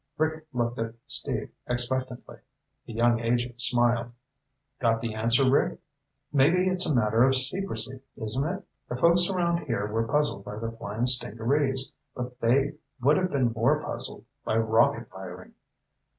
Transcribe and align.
Rick 0.17 0.47
looked 0.51 0.79
at 0.79 0.95
Steve 1.05 1.51
expectantly. 1.67 2.37
The 2.87 2.93
young 2.93 3.19
agent 3.19 3.61
smiled. 3.61 4.11
"Got 4.79 4.99
the 4.99 5.13
answer, 5.13 5.47
Rick?" 5.47 5.79
"Maybe. 6.33 6.65
It's 6.67 6.87
a 6.87 6.95
matter 6.95 7.21
of 7.23 7.35
secrecy, 7.35 8.01
isn't 8.17 8.49
it? 8.49 8.65
The 8.89 8.95
folks 8.95 9.29
around 9.29 9.65
here 9.67 9.85
were 9.85 10.07
puzzled 10.07 10.43
by 10.43 10.55
the 10.57 10.71
flying 10.71 11.05
stingarees, 11.05 11.93
but 12.15 12.39
they 12.39 12.77
would 12.99 13.17
have 13.17 13.29
been 13.31 13.51
more 13.53 13.79
puzzled 13.79 14.25
by 14.43 14.57
rocket 14.57 15.07
firing. 15.07 15.53